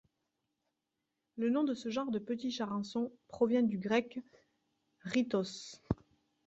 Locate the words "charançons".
2.49-3.11